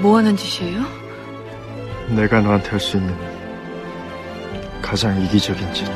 [0.00, 0.84] 뭐 하는 짓이에요?
[2.08, 3.14] 내가 너한테 할 수 있는
[4.80, 5.86] 가장 이기적인 짓.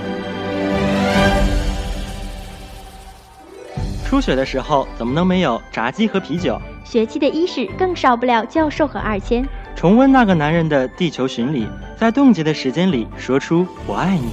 [4.06, 6.60] 初雪的时候怎么能没有炸鸡和啤酒？
[6.84, 9.44] 学期的伊始更少不了教授和二千。
[9.74, 14.30] 重温那个男人的地球巡礼，在冻结的时间里说出我爱你。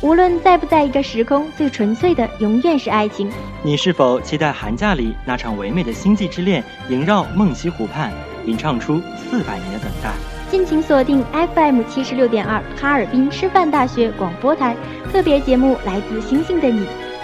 [0.00, 3.28] 无论在不在一个时空，最纯粹的永远是爱情。
[3.64, 8.12] 你是否期待寒假里那场唯美的星际之恋萦绕梦溪湖畔，
[8.46, 10.12] 吟唱出四百年的等待？
[10.50, 11.24] 敬请锁定
[11.54, 14.76] FM 七十六点二哈尔滨师范大学广播台
[15.12, 16.80] 特别节目《来自星星的你》，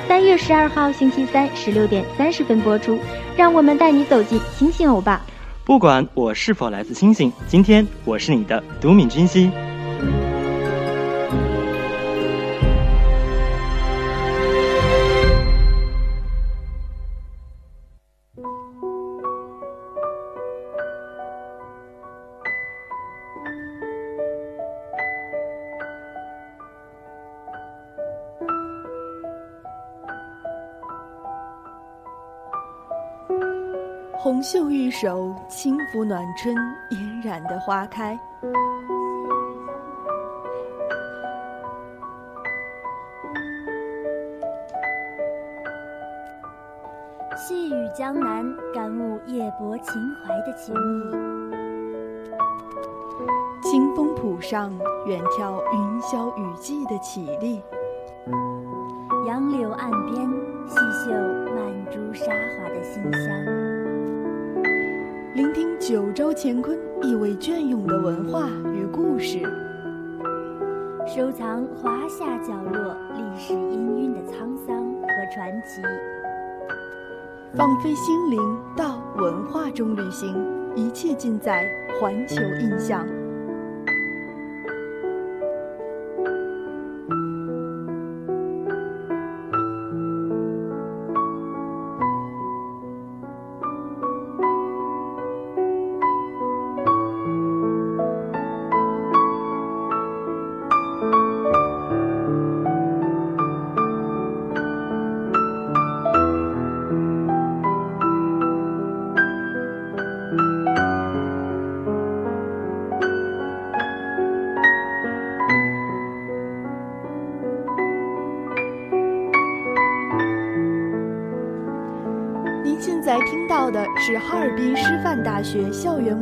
[0.09, 2.99] 三月十二号星期三十六点三十分播出。
[3.37, 5.21] 让我们带你走进星星欧巴。
[5.65, 9.51] 不管我是否来自星星，今天我是你的独敏君熙。
[34.45, 36.55] 袖玉手，轻拂暖春
[36.91, 38.15] 嫣然的花开。
[47.35, 48.45] 细雨江南，
[48.75, 51.11] 感悟夜泊秦淮的情谊。
[53.63, 54.71] 清风浦上，
[55.07, 57.63] 远眺云霄雨霁的绮丽。
[59.27, 60.31] 杨柳岸边，
[60.69, 61.11] 细嗅
[61.55, 63.74] 曼珠沙华的馨香。
[65.35, 69.41] 聆听九州乾坤意味隽永的文化与故事，
[71.09, 75.83] 收藏华夏角落历史氤氲的沧桑和传奇，
[77.53, 78.41] 放飞心灵
[78.77, 80.37] 到文化中旅行，
[80.77, 81.69] 一切尽在
[82.01, 83.05] 环球印象。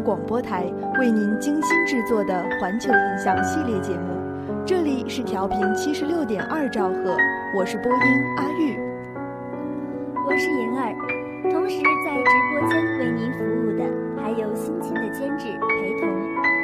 [0.05, 0.65] 广播台
[0.99, 4.09] 为您精心制作的《环球印象》系列节目，
[4.67, 7.17] 这里是调频七十六点二兆赫，
[7.57, 7.99] 我是播音
[8.37, 8.77] 阿玉，
[10.27, 10.93] 我是妍儿。
[11.53, 13.85] 同时在直播间为您服务的
[14.21, 16.09] 还有辛勤的监制裴彤、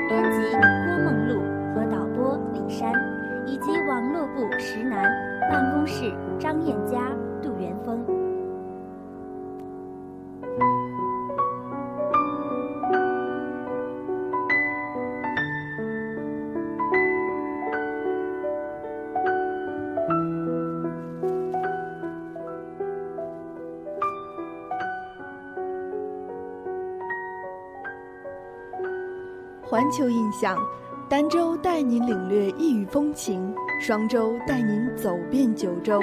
[0.08, 1.41] 编辑郭梦露
[1.75, 2.93] 和导播李珊，
[3.46, 5.05] 以及网络部石楠、
[5.49, 8.05] 办公室张燕佳、杜元峰。
[29.88, 30.58] 环球印象，
[31.08, 35.99] 儋州带您领略异域风情，双州带您走遍九州。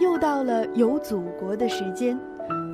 [0.00, 2.18] 又到了游祖国的时间，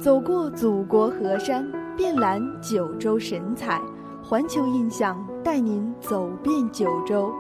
[0.01, 3.79] 走过祖国河山，遍览九州神采。
[4.23, 7.31] 环球印象带您走遍九州。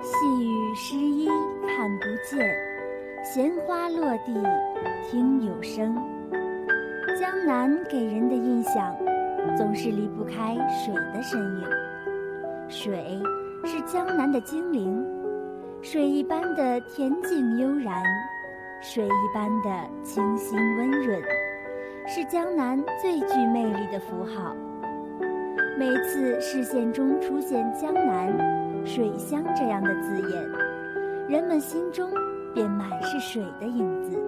[0.00, 1.28] 细雨湿衣
[1.66, 2.50] 看不见，
[3.22, 4.42] 闲花落地
[5.06, 5.94] 听有声。
[7.20, 8.96] 江南给人的印象，
[9.56, 11.64] 总是离不开水的身影。
[12.68, 13.20] 水
[13.64, 15.04] 是江南的精灵，
[15.82, 18.02] 水一般的恬静悠然，
[18.80, 19.70] 水一般的
[20.02, 21.20] 清新温润，
[22.06, 24.54] 是江南最具魅力的符号。
[25.78, 28.32] 每次视线中出现“江南
[28.84, 30.48] ”“水乡”这样的字眼，
[31.28, 32.10] 人们心中
[32.54, 34.18] 便满是水的影子，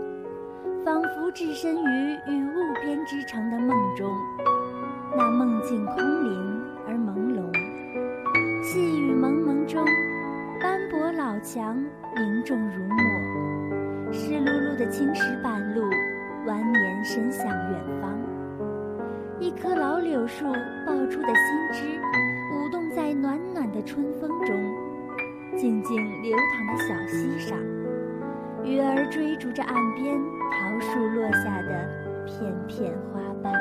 [0.84, 4.10] 仿佛置身于与雾编织成的梦中。
[5.14, 9.84] 那梦境空灵而朦胧，细雨蒙蒙中，
[10.58, 11.76] 斑驳老墙
[12.16, 15.82] 凝重如墨，湿漉漉的青石板路
[16.46, 18.18] 蜿蜒伸向远方。
[19.38, 20.46] 一棵老柳树
[20.86, 22.00] 爆出的新枝，
[22.54, 24.56] 舞动在暖暖的春风中；
[25.58, 27.58] 静静流淌的小溪上，
[28.64, 30.18] 鱼儿追逐着岸边
[30.50, 31.86] 桃树落下的
[32.24, 33.52] 片片花瓣。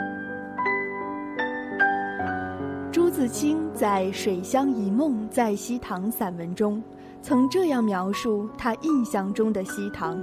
[3.12, 6.82] 朱自清在《水乡一梦在西塘》散文中，
[7.22, 10.18] 曾这样描述他印象中的西塘：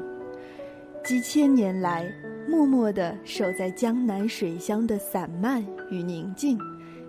[1.05, 2.11] 几千年来。
[2.49, 6.59] 默默地守在江南水乡的散漫与宁静，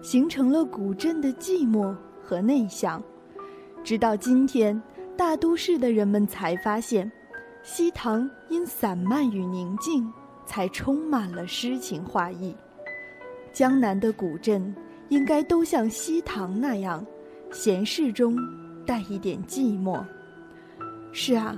[0.02, 3.02] 形成了古镇的寂寞和内向。
[3.81, 4.80] 直到今天，
[5.16, 7.10] 大都市的人们才发现，
[7.64, 10.12] 西塘因散漫与宁静，
[10.46, 12.54] 才充满了诗情画意。
[13.54, 14.76] 江南的古镇
[15.10, 17.06] 应该都像西塘那样，
[17.52, 18.38] 闲适中
[18.86, 20.04] 带一点寂寞。
[21.12, 21.58] 是啊。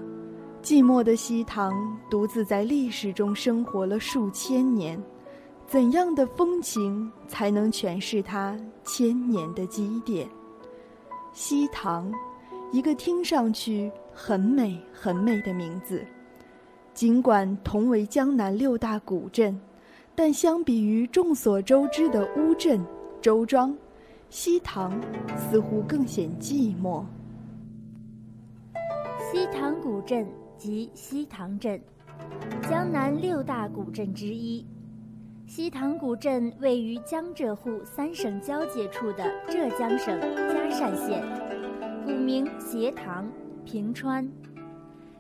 [0.64, 1.74] 寂寞的西塘
[2.08, 5.02] 独自在历史中生活了数千年，
[5.66, 10.30] 怎样的风情才能诠释它千年的积淀？
[11.34, 12.14] 西塘，
[12.72, 16.06] 一个听上去很美很美的名字。
[16.94, 19.60] 尽管同为江南六大古镇，
[20.14, 22.80] 但相比于众所周知的乌镇、
[23.22, 23.78] 周庄，
[24.32, 25.00] 西塘
[25.38, 27.06] 似乎更显寂寞。
[29.32, 30.28] 西塘古镇。
[30.58, 31.82] 即西塘镇，
[32.70, 34.64] 江南六大古镇之一。
[35.48, 40.22] 西塘古镇位于江浙沪三省交界处的浙江省
[40.54, 41.24] 嘉善县，
[42.06, 43.28] 古名斜塘、
[43.66, 44.32] 平川。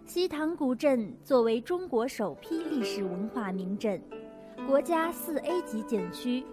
[0.06, 4.00] 西塘古镇作为中国首批历史文化名镇，
[4.68, 6.45] 国家四 A 级景区，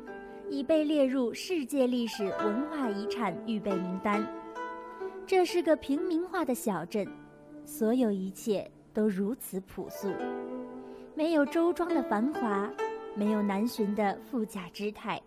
[0.50, 4.26] 已被列入世界历史文化遗产预备名单。
[5.26, 7.06] 这是个平民化的小镇，
[7.64, 8.70] 所有一切。
[8.94, 10.12] 都如此朴素，
[11.14, 12.68] 没有周庄的繁华，
[13.14, 15.22] 没有南浔的富甲之态，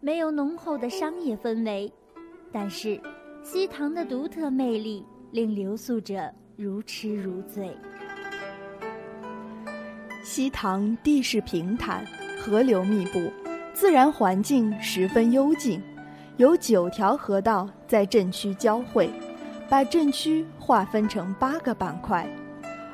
[0.00, 1.92] 没有浓厚的商业氛围，
[2.50, 2.98] 但是
[3.42, 7.76] 西塘的独特魅力令留宿者如痴如醉。
[10.22, 12.06] 西塘地势平坦，
[12.40, 13.30] 河流密布，
[13.74, 15.82] 自然环境十分幽静，
[16.36, 19.10] 有九条河道在镇区交汇，
[19.68, 22.24] 把镇区划分成八个板块。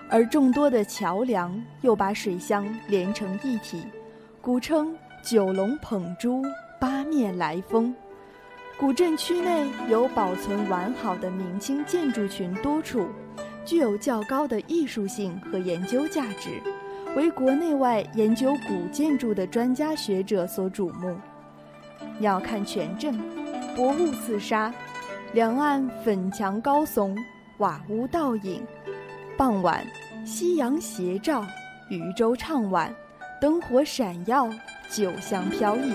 [0.08, 3.84] 而众多的桥梁又把水乡连成一体，
[4.40, 6.42] 古称“九龙捧珠，
[6.80, 7.94] 八面来风”。
[8.80, 13.06] 古镇区内有保存完好的明清建筑群多处，
[13.66, 16.58] 具有较高的艺术性和研究价值，
[17.16, 21.16] 为国内外研究古建筑的专家学者所瞩目。
[22.18, 23.18] 鸟瞰全镇，
[23.74, 24.72] 薄雾四沙，
[25.32, 27.16] 两岸粉墙高耸，
[27.58, 28.62] 瓦屋倒影。
[29.36, 29.84] 傍晚，
[30.24, 31.44] 夕阳斜照，
[31.88, 32.94] 渔舟唱晚，
[33.40, 34.48] 灯火闪耀，
[34.88, 35.92] 酒香飘逸，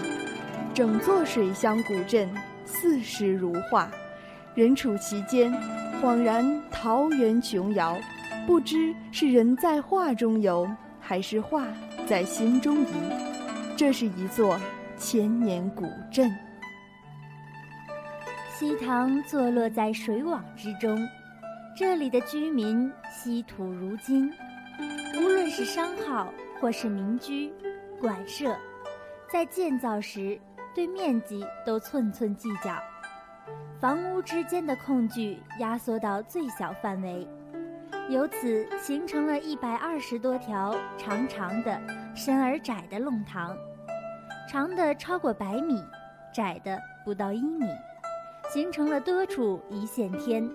[0.74, 2.30] 整座水乡古镇
[2.66, 3.90] 四时如画。
[4.54, 5.54] 人处其间，
[6.02, 7.98] 恍然桃源琼瑶，
[8.46, 10.68] 不知是人在画中游，
[11.08, 11.68] 还是画
[12.08, 12.88] 在心中移。
[13.78, 14.60] 这是一座
[14.98, 16.36] 千年古镇。
[18.50, 20.98] 西塘坐落在水网之中。
[21.78, 24.32] 这里的居民稀土如金，
[25.18, 26.32] 无论是商号
[26.62, 27.52] 或是民居、
[28.00, 28.56] 馆舍，
[29.30, 30.40] 在建造时
[30.74, 32.82] 对面积都寸寸计较，
[33.78, 37.28] 房屋之间的空距压缩到最小范围，
[38.08, 41.82] 由此形成了一百二十多条长长的、
[42.16, 43.58] 深而窄的弄堂，
[44.48, 45.84] 长的超过百米，
[46.32, 47.66] 窄的不到一米，
[48.54, 50.48] 形成了多处一线天。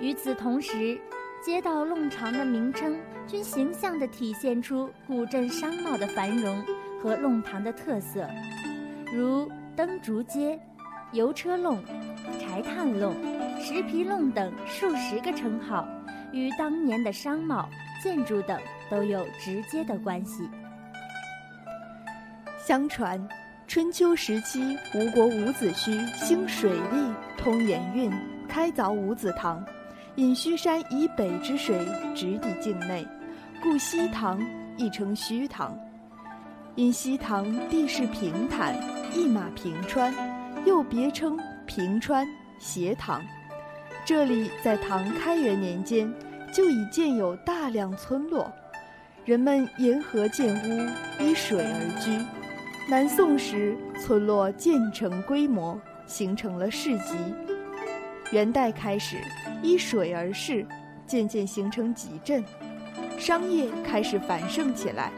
[0.00, 0.98] 与此同时，
[1.44, 6.64] 街道弄堂的名称均形象地体现出古镇商贸的繁荣
[7.02, 8.26] 和弄堂的特色，
[9.12, 9.46] 如
[9.76, 10.58] 灯烛街、
[11.12, 11.84] 油车弄、
[12.40, 13.14] 柴炭弄、
[13.60, 15.86] 石皮弄等数十个称号，
[16.32, 17.68] 与当年的商贸、
[18.02, 18.58] 建筑等
[18.90, 20.48] 都有直接的关系。
[22.58, 23.20] 相传，
[23.66, 28.10] 春秋时期吴国伍子胥兴水利，通盐运，
[28.48, 29.64] 开凿伍子塘，
[30.16, 33.06] 引虚山以北之水直抵境内，
[33.62, 34.40] 故西塘
[34.76, 35.78] 亦称虚塘。
[36.74, 38.74] 因西塘地势平坦，
[39.14, 40.12] 一马平川，
[40.66, 42.26] 又别称平川
[42.58, 43.24] 斜塘。
[44.06, 46.08] 这里在唐开元年间
[46.52, 48.52] 就已建有大量村落，
[49.24, 50.88] 人们沿河建屋，
[51.20, 52.24] 依水而居。
[52.88, 57.16] 南宋时，村落渐成规模，形成了市集。
[58.30, 59.16] 元代开始，
[59.60, 60.64] 依水而市，
[61.04, 62.44] 渐渐形成集镇，
[63.18, 65.10] 商业开始繁盛起来。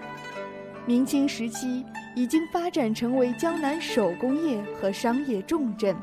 [0.87, 5.95] 明清时期，已经发展成为江南手工业和商业重镇。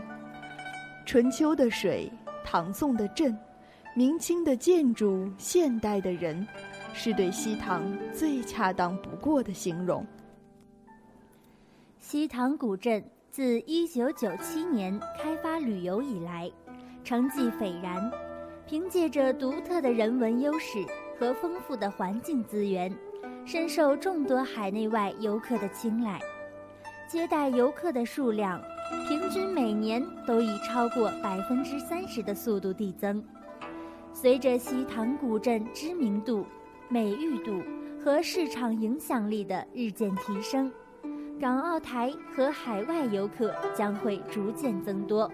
[1.04, 2.12] 春秋的水，
[2.46, 3.36] 唐宋的镇，
[3.96, 6.48] 明清的建筑，现代的人，
[6.94, 10.06] 是对西塘最恰当不过的形容。
[11.98, 16.50] 西塘古镇自1997年开发旅游以来，
[17.04, 18.12] 成绩斐然。
[18.68, 20.86] 凭借着独特的人文优势
[21.20, 22.92] 和丰富的环境资源，
[23.46, 26.20] 深受众多海内外游客的青睐。
[27.08, 28.60] 接待游客的数量，
[29.08, 33.24] 平均每年都以超过百分之三十的速度递增。
[34.14, 36.46] 随着西塘古镇知名度、
[36.88, 37.62] 美誉度
[38.04, 40.72] 和市场影响力的日渐提升。
[41.40, 45.30] 港澳台和海外游客将会逐渐增多。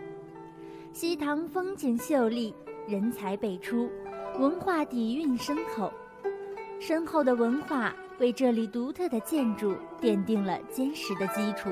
[0.93, 2.53] 西塘风景秀丽，
[2.87, 3.89] 人才辈出，
[4.39, 5.91] 文化底蕴深厚。
[6.79, 11.69] 深厚的文化为这里独特的建筑奠定了坚实的基础。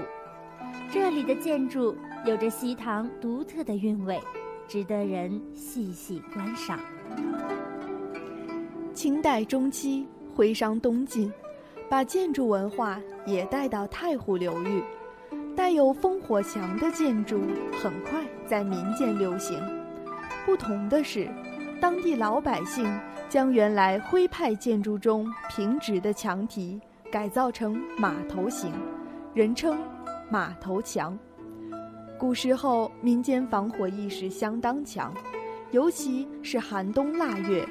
[0.91, 1.95] 这里的建筑
[2.25, 4.19] 有着西塘独特的韵味，
[4.67, 6.79] 值得人细细观赏。
[8.93, 11.31] 清代中期，徽商东进。
[11.89, 14.83] 把建筑文化也带到太湖流域，
[15.55, 17.41] 带有烽火墙的建筑
[17.81, 19.59] 很快在民间流行。
[20.45, 21.27] 不同的是，
[21.81, 22.86] 当地老百姓
[23.27, 26.79] 将原来徽派建筑中平直的墙体
[27.12, 28.71] 改造成马头形，
[29.33, 29.75] 人称
[30.29, 31.17] “马头墙”。
[32.17, 35.13] 古时候民间防火意识相当强，
[35.71, 37.67] 尤其是寒冬腊月，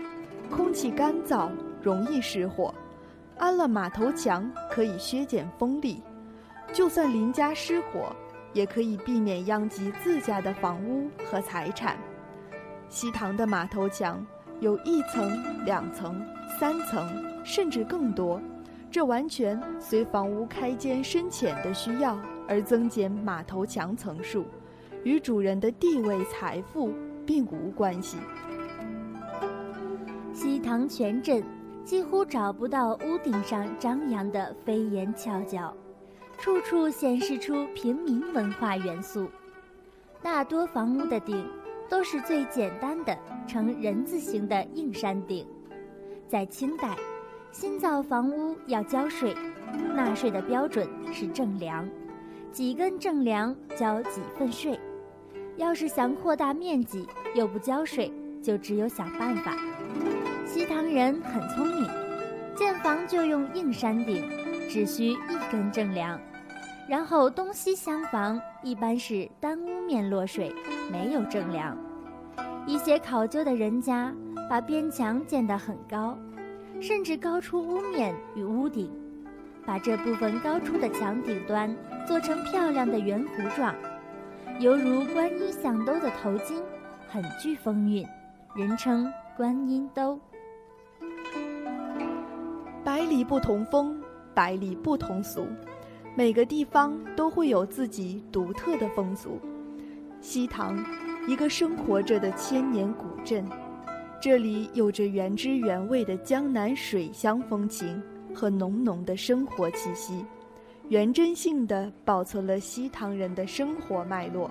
[0.50, 1.50] 空气干燥，
[1.82, 2.74] 容易失火。
[3.36, 6.02] 安了马头墙可以削减风力，
[6.72, 8.14] 就算邻家失火，
[8.52, 11.96] 也可以避免殃及自家的房屋和财产。
[12.88, 14.26] 西塘的马头墙
[14.60, 16.24] 有一层、两层、
[16.58, 17.06] 三层，
[17.44, 18.40] 甚至更多，
[18.90, 24.46] 这完全随房屋开间深浅的需要而增减马头墙层数，
[25.04, 26.92] 与主人的地位、财富
[27.26, 28.16] 并无关系。
[30.32, 31.44] 西塘全镇。
[31.84, 35.74] 几乎找不到屋顶上张扬的飞檐翘角，
[36.36, 39.26] 处处显示出平民文化元素。
[40.22, 41.48] 大多房屋的顶
[41.88, 45.46] 都是最简单的呈人字形的硬山顶。
[46.28, 46.94] 在清代，
[47.52, 49.34] 新造房屋要交税，
[49.96, 51.88] 纳税的标准是正粮，
[52.52, 54.78] 几根正粮交几份税。
[55.56, 58.12] 要是想扩大面积又不交税，
[58.42, 59.56] 就只有想办法。
[60.46, 61.88] 西塘人很聪明，
[62.54, 64.22] 建房就用硬山顶，
[64.68, 65.16] 只需一
[65.50, 66.18] 根正梁，
[66.88, 70.54] 然后东西厢房一般是单屋面落水，
[70.90, 71.76] 没有正梁。
[72.66, 74.14] 一些考究的人家
[74.48, 76.16] 把边墙建得很高，
[76.80, 78.90] 甚至高出屋面与屋顶，
[79.68, 83.75] 把这部分高出的墙顶端做成漂亮的圆弧状，
[84.60, 86.54] 犹如观音响兜的头巾，
[87.06, 88.02] 很具风韵，
[88.56, 90.18] 人称观音兜。
[92.82, 94.00] 百里不同风，
[94.32, 95.46] 百里不同俗，
[96.14, 99.38] 每个地方都会有自己独特的风俗。
[100.22, 100.82] 西塘，
[101.26, 103.44] 一个生活着的千年古镇，
[104.18, 108.02] 这里有着原汁原味的江南水乡风情
[108.35, 110.25] 和浓浓的生活气息，
[110.88, 114.50] 原真性的保存了西塘人的生活脉络。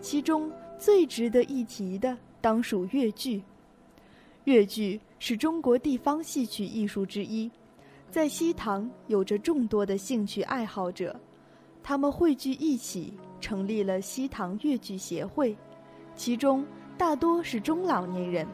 [0.00, 3.42] 其中最值得一提的，当属越剧。
[4.44, 7.50] 越剧是中国地方戏曲艺术之一。
[8.10, 11.14] 在西塘有着众多的兴趣爱好者，
[11.82, 15.54] 他们汇聚一起，成立了西塘越剧协会，
[16.14, 16.64] 其中
[16.96, 18.46] 大多是中老年人。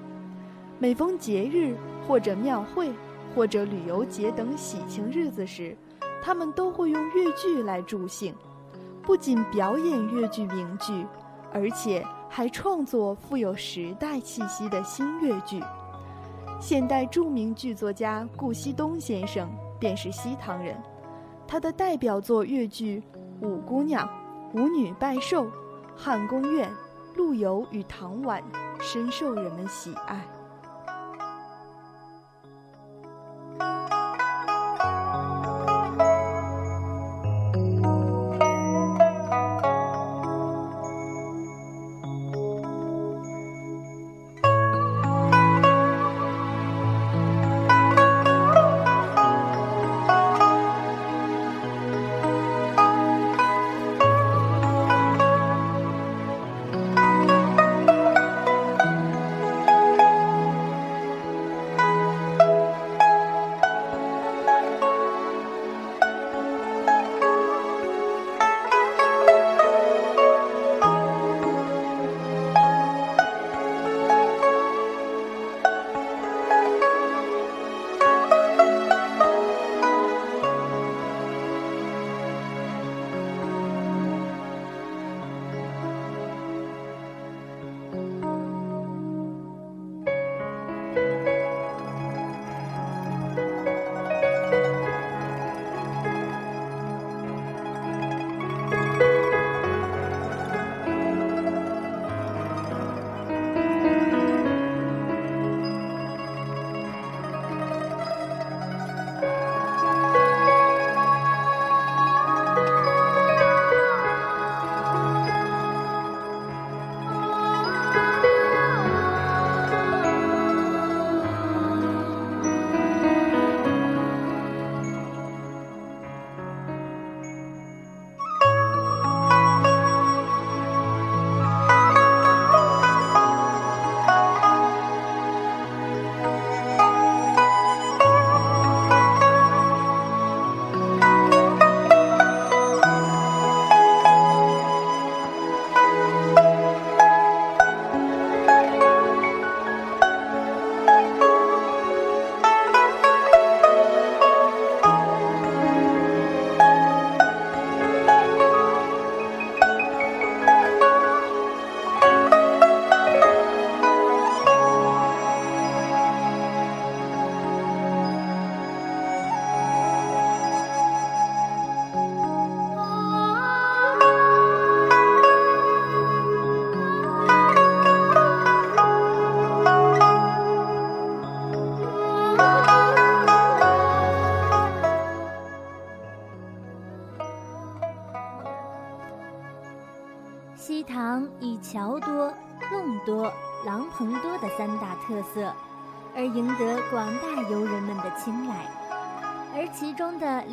[0.81, 2.91] 每逢节日或者庙会
[3.35, 5.77] 或者旅游节等喜庆日子时，
[6.23, 8.35] 他们都会用越剧来助兴，
[9.03, 11.05] 不仅表演越剧名剧，
[11.53, 15.61] 而且还创作富有时代气息的新越剧。
[16.61, 20.81] 现代著名剧作家顾惜东先生便是西塘人，
[21.47, 23.03] 他的代表作越剧
[23.47, 24.09] 《五姑娘》
[24.63, 25.45] 《舞女拜寿》
[25.97, 26.69] 《汉宫苑》
[27.17, 28.43] 《陆游与唐婉》
[28.83, 30.25] 深受人们喜爱。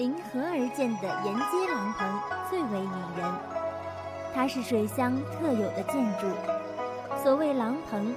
[0.01, 3.31] 临河而建的沿街廊棚最为引人，
[4.33, 6.25] 它是水乡特有的建筑。
[7.21, 8.11] 所谓廊棚，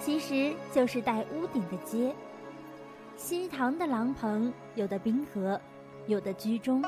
[0.00, 2.14] 其实就是带屋顶的街。
[3.16, 5.60] 西塘的廊棚有的滨河，
[6.06, 6.80] 有的居中，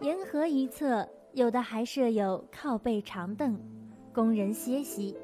[0.00, 1.08] 沿河一侧。
[1.34, 3.58] 有的还设有靠背长凳，
[4.12, 5.16] 供人歇息。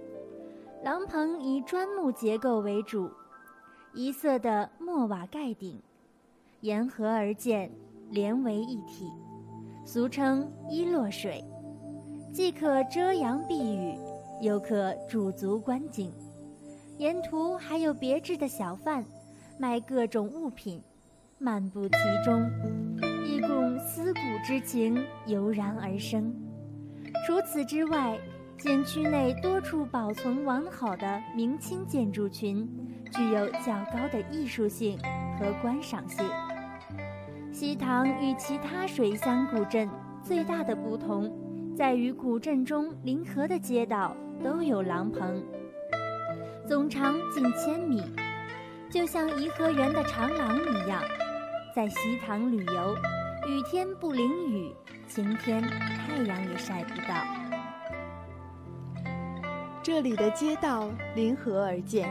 [0.84, 3.10] 廊棚以砖木结构为主，
[3.92, 5.82] 一色的墨瓦盖顶，
[6.60, 7.70] 沿河而建，
[8.10, 9.10] 连为一体，
[9.84, 11.44] 俗称一落水，
[12.32, 13.94] 既可遮阳避雨，
[14.40, 16.12] 又可驻足观景。
[16.98, 19.04] 沿途还有别致的小贩，
[19.58, 20.82] 卖各种物品，
[21.38, 21.94] 漫步其
[22.24, 22.50] 中。
[23.24, 23.48] 一股
[23.86, 26.34] 思古之情油然而生。
[27.26, 28.18] 除此之外，
[28.58, 32.68] 景区内多处保存完好的明清建筑群，
[33.12, 34.98] 具有较高的艺术性
[35.38, 36.24] 和观赏性。
[37.58, 39.90] 西塘与其他水乡古镇
[40.22, 41.28] 最大的不同，
[41.76, 45.42] 在于古镇中临河的街道都有廊棚，
[46.68, 48.00] 总长近千米，
[48.88, 51.02] 就像颐和园的长廊一样，
[51.74, 52.94] 在西塘旅游。
[53.48, 54.72] 雨天不淋雨，
[55.08, 57.24] 晴天太阳也晒不到。
[59.82, 62.08] 这里的街道临河而建，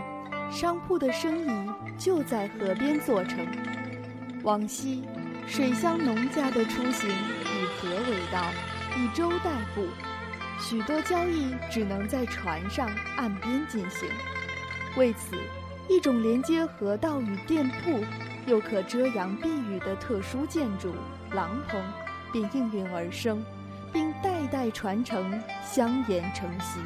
[0.52, 3.48] 商铺的生意就在河边做成。
[4.44, 5.04] 往昔，
[5.48, 8.52] 水乡农家的出行以河为道，
[8.98, 9.88] 以舟代步，
[10.60, 14.10] 许多交易只能在船上岸边进行。
[14.98, 15.38] 为此，
[15.90, 18.04] 一种连接河道与店铺，
[18.46, 20.94] 又可遮阳避雨的特殊建筑——
[21.34, 21.82] 廊棚，
[22.32, 23.44] 便应运而生，
[23.94, 26.80] 并代代传承，相沿成习。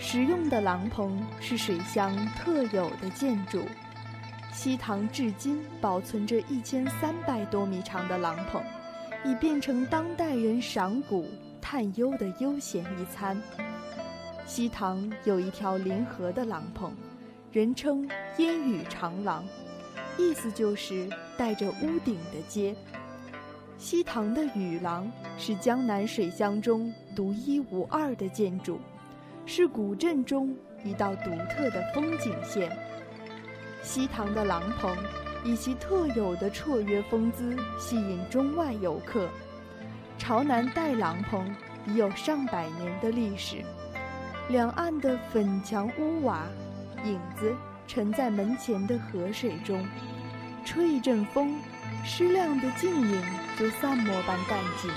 [0.00, 3.68] 实用的廊棚是水乡特有的建筑。
[4.52, 8.62] 西塘至今保存着一千三百多米长的廊棚，
[9.24, 11.26] 已变成当代人赏古
[11.60, 13.40] 探幽的悠闲一餐。
[14.46, 16.94] 西塘有一条临河的廊棚，
[17.50, 19.42] 人称烟雨长廊，
[20.18, 22.74] 意思就是带着屋顶的街。
[23.78, 28.78] 西塘的雨廊是江南水乡中独一无二的建筑，
[29.46, 32.70] 是古镇中一道独特的风景线。
[33.82, 34.96] 西塘的廊棚
[35.44, 39.28] 以其特有的绰约风姿吸引中外游客。
[40.16, 41.54] 朝南带廊棚
[41.86, 43.64] 已有上百年的历史，
[44.48, 46.46] 两岸的粉墙屋瓦，
[47.04, 47.52] 影子
[47.88, 49.84] 沉在门前的河水中，
[50.64, 51.56] 吹一阵风，
[52.04, 53.22] 湿亮的镜影
[53.58, 54.90] 就散墨般淡尽。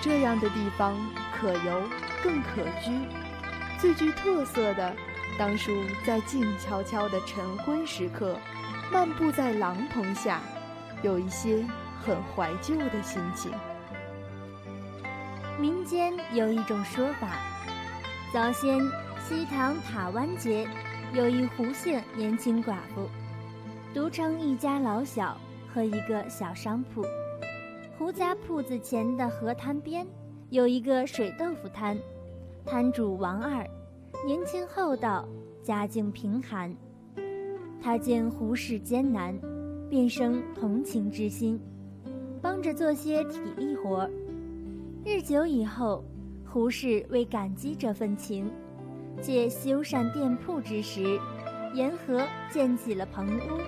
[0.00, 0.96] 这样的地方
[1.36, 1.82] 可游
[2.22, 2.92] 更可居，
[3.78, 4.94] 最具特色的。
[5.40, 5.72] 当初
[6.04, 8.36] 在静悄悄的晨昏时刻，
[8.92, 10.42] 漫步在廊棚下，
[11.02, 11.64] 有一些
[11.98, 13.50] 很怀旧的心情。
[15.58, 17.38] 民间有一种说法，
[18.34, 18.78] 早先
[19.18, 20.68] 西塘塔湾街
[21.14, 23.08] 有一胡姓年轻寡妇，
[23.94, 25.40] 独撑一家老小
[25.72, 27.02] 和一个小商铺。
[27.96, 30.06] 胡家铺子前的河滩边
[30.50, 31.98] 有一个水豆腐摊，
[32.66, 33.66] 摊主王二。
[34.26, 35.26] 年轻厚道，
[35.62, 36.74] 家境贫寒。
[37.82, 39.34] 他见胡适艰难，
[39.88, 41.58] 便生同情之心，
[42.42, 44.08] 帮着做些体力活。
[45.04, 46.04] 日久以后，
[46.46, 48.50] 胡适为感激这份情，
[49.22, 51.18] 借修缮店铺之时，
[51.72, 53.58] 沿河建起了棚屋，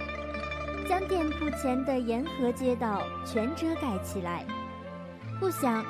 [0.86, 4.44] 将店铺前的沿河街道全遮盖起来。
[5.40, 5.82] 不想，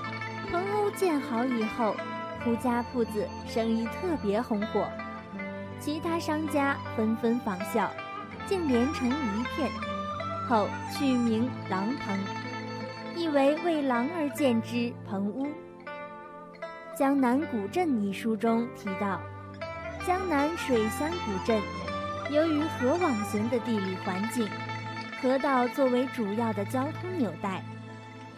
[0.50, 1.96] 棚屋建好以后。
[2.44, 4.88] 胡家铺子生意特别红火，
[5.78, 7.90] 其他商家纷纷仿效，
[8.46, 9.70] 竟连成一片。
[10.48, 12.18] 后取名狼棚，
[13.16, 15.46] 意为为狼而建之棚屋。
[16.98, 19.20] 《江南古镇》一书中提到，
[20.04, 21.60] 江南水乡古镇，
[22.30, 24.48] 由于河网型的地理环境，
[25.20, 27.62] 河道作为主要的交通纽带，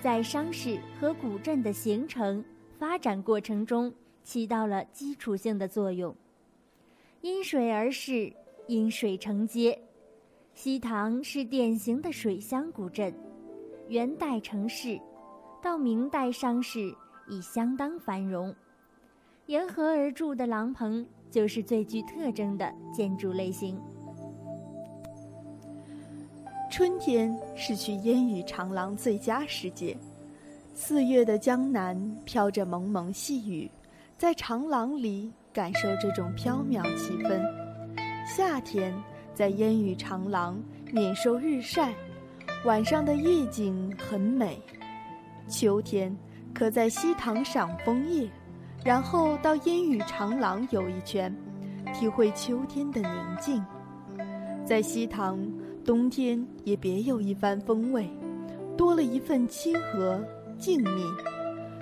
[0.02, 2.44] 在商市和古镇的形成。
[2.84, 3.90] 发展过程中
[4.22, 6.14] 起到了基础性的作用。
[7.22, 8.30] 因水而市，
[8.66, 9.80] 因水成街。
[10.52, 13.14] 西塘是典型的水乡古镇，
[13.88, 15.00] 元代城市，
[15.62, 16.94] 到明代商市
[17.26, 18.54] 已相当繁荣。
[19.46, 23.80] 沿河而筑的廊棚就是最具特征的建筑类型。
[26.70, 29.96] 春天是去烟雨长廊最佳时节。
[30.76, 33.70] 四月的江南飘着蒙蒙细雨，
[34.18, 37.40] 在长廊里感受这种飘渺气氛。
[38.26, 38.92] 夏天
[39.32, 40.60] 在烟雨长廊
[40.90, 41.94] 免受日晒，
[42.64, 44.60] 晚上的夜景很美。
[45.46, 46.14] 秋天
[46.52, 48.28] 可在西塘赏枫叶，
[48.84, 51.32] 然后到烟雨长廊游一圈，
[51.92, 53.64] 体会秋天的宁静。
[54.66, 55.38] 在西塘，
[55.84, 58.10] 冬天也别有一番风味，
[58.76, 60.20] 多了一份亲和。
[60.64, 61.14] 静谧，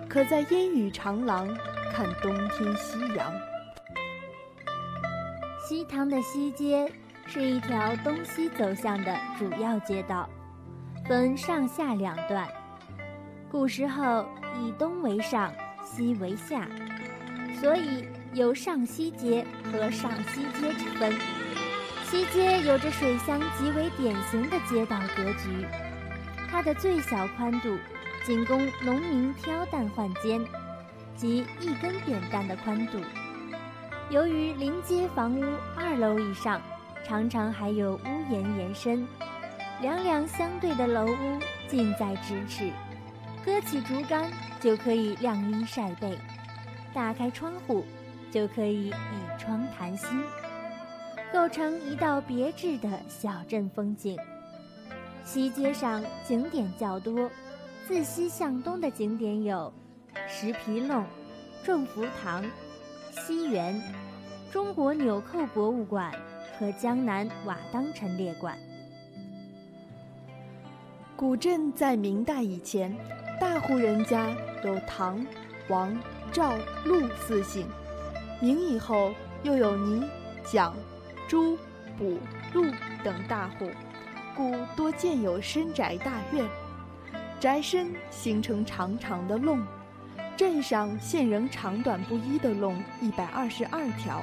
[0.08, 1.46] 可在烟雨长廊
[1.92, 3.32] 看冬天夕阳。
[5.64, 6.92] 西塘的西街
[7.24, 10.28] 是一条东西走向的主要街道，
[11.06, 12.44] 分上下两段。
[13.52, 14.26] 古时候
[14.60, 15.52] 以东为上，
[15.84, 16.66] 西为下，
[17.60, 21.12] 所以有上西街和上西街之分。
[22.02, 25.64] 西街有着水乡极为典型的街道格局，
[26.50, 27.78] 它的最小宽度。
[28.24, 30.40] 仅供农民挑担换肩，
[31.16, 32.98] 即一根扁担的宽度。
[34.10, 35.42] 由于临街房屋
[35.76, 36.60] 二楼以上
[37.04, 39.06] 常常还有屋檐延伸，
[39.80, 42.70] 两两相对的楼屋近在咫尺，
[43.44, 44.30] 搁起竹竿
[44.60, 46.16] 就可以晾衣晒被，
[46.94, 47.84] 打开窗户
[48.30, 48.94] 就可以倚
[49.36, 50.22] 窗谈心，
[51.32, 54.16] 构成一道别致的小镇风景。
[55.24, 57.28] 西街上景点较多。
[57.86, 59.72] 自西向东的景点有
[60.28, 61.04] 石皮弄、
[61.64, 62.44] 众福堂、
[63.10, 63.80] 西园、
[64.52, 66.12] 中国纽扣博物馆
[66.58, 68.56] 和江南瓦当陈列馆。
[71.16, 72.96] 古镇在明代以前，
[73.40, 74.30] 大户人家
[74.64, 75.24] 有唐、
[75.68, 75.96] 王、
[76.30, 77.66] 赵、陆四姓。
[78.40, 80.04] 明以后又有倪、
[80.44, 80.74] 蒋、
[81.28, 81.56] 朱、
[81.98, 82.16] 卜、
[82.52, 82.64] 陆
[83.04, 83.68] 等大户，
[84.36, 86.44] 故多建有深宅大院。
[87.42, 89.60] 宅身形成长长的弄，
[90.36, 94.22] 镇上现仍长短不一的弄一百二十二条，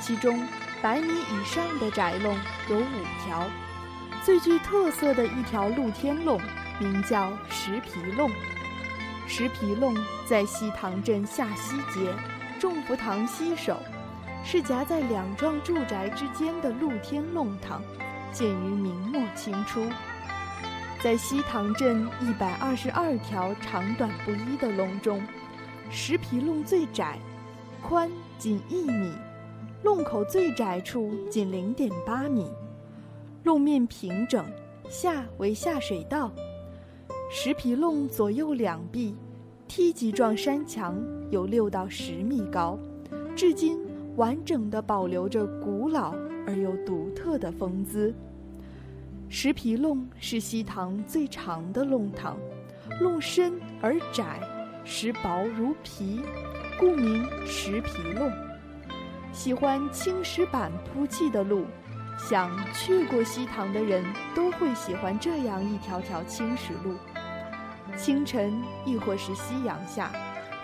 [0.00, 0.42] 其中
[0.80, 2.34] 百米以上的宅弄
[2.70, 3.46] 有五条。
[4.24, 6.40] 最具特色的一条露天弄，
[6.78, 8.30] 名叫石皮弄。
[9.28, 9.94] 石皮弄
[10.26, 12.10] 在西塘镇下西街
[12.58, 13.76] 众福堂西首，
[14.42, 17.82] 是夹在两幢住宅之间的露天弄堂，
[18.32, 19.84] 建于明末清初。
[21.02, 25.22] 在西塘镇一百二十二条长短不一的龙中，
[25.88, 27.18] 石皮弄最窄，
[27.82, 29.10] 宽仅一米，
[29.82, 32.50] 弄口最窄处仅零点八米。
[33.42, 34.44] 弄面平整，
[34.90, 36.30] 下为下水道。
[37.30, 39.16] 石皮弄左右两壁，
[39.66, 42.78] 梯级状山墙有六到十米高，
[43.34, 43.78] 至今
[44.16, 46.14] 完整的保留着古老
[46.46, 48.14] 而又独特的风姿。
[49.32, 52.36] 石皮弄是西塘最长的弄堂，
[53.00, 54.40] 弄深而窄，
[54.84, 56.20] 石薄如皮，
[56.76, 58.28] 故名石皮弄。
[59.32, 61.64] 喜欢青石板铺砌的路。
[62.18, 66.96] 想去过西塘的人都会喜欢这样一条条青石路。
[67.96, 70.10] 清晨亦或是夕阳下，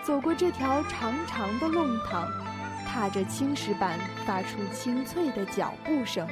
[0.03, 2.29] 走过这条长长的弄堂，
[2.85, 6.27] 踏着青石板发出清脆的脚步声，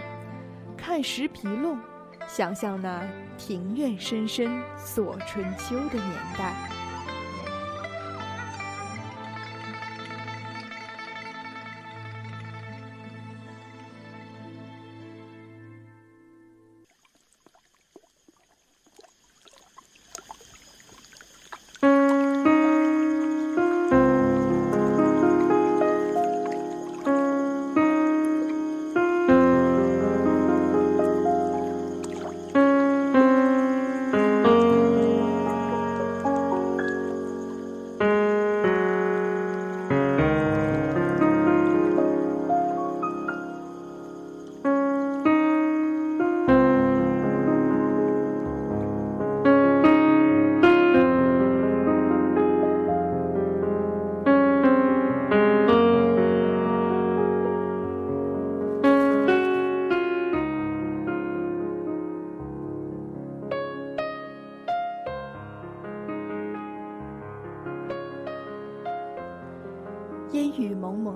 [0.78, 1.80] 看石皮弄，
[2.28, 3.04] 想象那
[3.38, 6.85] 庭院深深锁春秋的年代。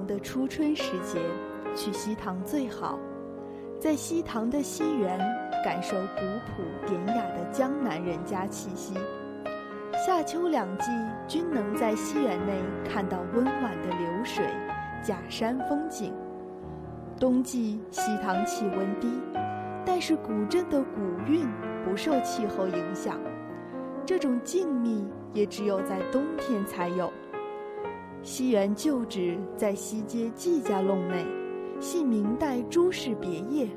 [0.06, 1.20] 的初春时节，
[1.76, 3.00] 去西塘最好。
[3.80, 5.18] 在西塘的西园，
[5.64, 8.94] 感受古朴典雅的江南人家气息。
[10.06, 10.92] 夏秋两季
[11.28, 12.54] 均能在西园内
[12.90, 14.46] 看到温婉的流水、
[15.02, 16.14] 假山风景。
[17.20, 19.10] 冬季西塘气温低，
[19.86, 21.46] 但是古镇的古韵
[21.84, 23.20] 不受气候影响，
[24.06, 27.12] 这种静谧也只有在冬天才有。
[28.22, 31.26] 西园旧址在西街季家弄内，
[31.80, 33.68] 系明代朱氏别业，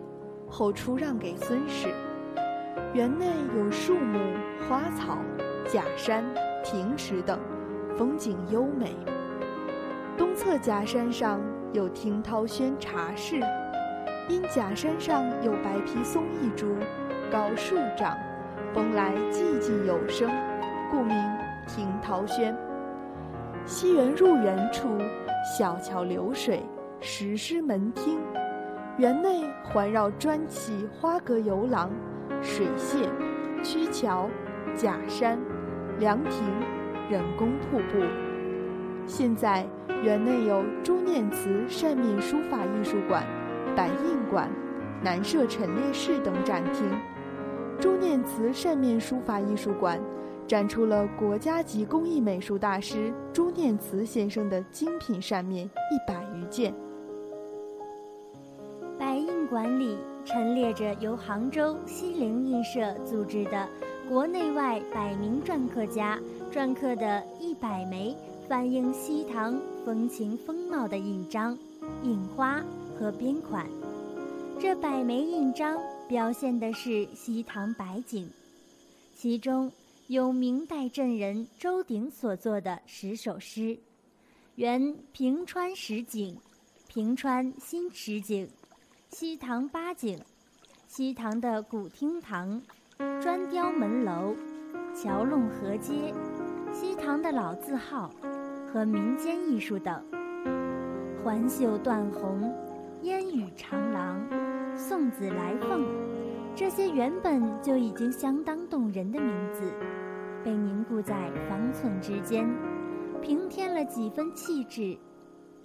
[0.48, 1.88] 后出让给孙氏。
[2.92, 3.26] 园内
[3.56, 4.18] 有树木、
[4.68, 5.16] 花草、
[5.72, 6.24] 假山、
[6.64, 7.38] 亭池等，
[7.96, 8.96] 风景优美。
[10.18, 11.40] 东侧假山上
[11.72, 13.40] 有听涛轩茶室，
[14.28, 16.66] 因假山上有白皮松一株，
[17.30, 18.18] 高数丈，
[18.74, 20.28] 风来寂寂有声，
[20.90, 21.16] 故名
[21.68, 22.54] 听涛轩。
[23.64, 24.88] 西园入园处，
[25.56, 26.62] 小桥流水，
[27.00, 28.18] 石狮门厅，
[28.98, 31.90] 园内环绕砖砌花格游廊、
[32.42, 33.06] 水榭、
[33.62, 34.28] 曲桥、
[34.74, 35.38] 假山、
[36.00, 36.42] 凉亭、
[37.08, 38.04] 人工瀑布。
[39.06, 39.64] 现在
[40.02, 43.24] 园内有朱念慈扇面书法艺术馆、
[43.76, 44.50] 白印馆、
[45.02, 46.84] 南社陈列室等展厅。
[47.78, 50.00] 朱念慈扇面书法艺术馆。
[50.46, 56.74] 展出了国家级工艺美术大师朱念慈先生的精品扇面一百余件。
[58.98, 63.68] 白印馆里陈列着由杭州西泠印社组织的
[64.08, 66.18] 国内外百名篆刻家
[66.52, 68.14] 篆刻的一百枚
[68.48, 71.56] 反映西塘风情风貌的印章、
[72.02, 72.62] 印花
[72.98, 73.66] 和边款。
[74.60, 78.28] 这百枚印章表现的是西塘百景，
[79.16, 79.72] 其中。
[80.12, 83.78] 有明代镇人周鼎所作的十首诗，
[84.56, 86.36] 原平川十景、
[86.86, 88.46] 平川新十景、
[89.08, 90.20] 西塘八景、
[90.86, 92.60] 西塘的古厅堂、
[93.22, 94.36] 砖雕门楼、
[94.94, 96.12] 桥弄河街、
[96.74, 98.10] 西塘的老字号
[98.70, 100.04] 和民间艺术等。
[101.24, 102.54] 环袖断红、
[103.00, 104.20] 烟雨长廊、
[104.76, 105.86] 送子来凤，
[106.54, 109.72] 这些原本就已经相当动人的名字，
[110.44, 112.48] 被凝固在方寸之间，
[113.20, 114.96] 平添了几分气质，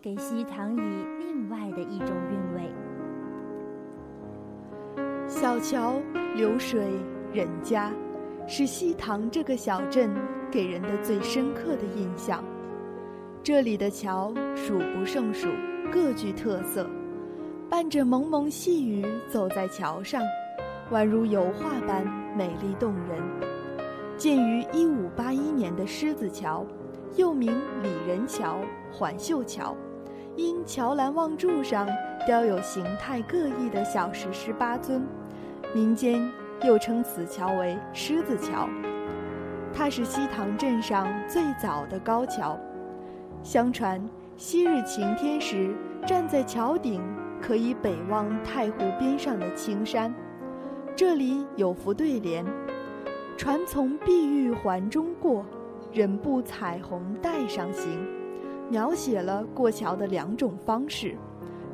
[0.02, 2.72] 给西塘以另外的一种韵味。
[5.28, 5.96] 小桥
[6.36, 6.80] 流水
[7.34, 7.92] 人家，
[8.48, 10.10] 是西塘这个小镇
[10.52, 12.44] 给人的最深刻的印象。
[13.44, 15.50] 这里的桥数不胜数，
[15.92, 16.90] 各具特色。
[17.70, 20.24] 伴着蒙蒙细雨，走在桥上，
[20.92, 22.06] 宛如油画般
[22.38, 23.57] 美丽动人。
[24.18, 26.66] 建于一五八一年的狮子桥，
[27.16, 28.58] 又名李仁桥、
[28.92, 29.76] 环秀桥，
[30.36, 31.88] 因桥栏望柱上
[32.26, 35.06] 雕有形态各异的小石狮八尊，
[35.72, 36.28] 民间
[36.64, 38.68] 又称此桥为狮子桥。
[39.72, 42.58] 它是西塘镇上最早的高桥。
[43.44, 44.04] 相传，
[44.36, 45.76] 昔日晴天时，
[46.08, 47.00] 站在桥顶，
[47.40, 50.12] 可以北望太湖边上的青山。
[50.96, 52.44] 这里有幅对联
[53.38, 55.46] ：“船从碧玉环中过，
[55.94, 58.04] 人步彩虹带上行。”
[58.70, 61.16] 描写了过桥的两种方式：